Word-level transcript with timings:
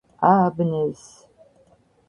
ააბნევს 0.29 1.05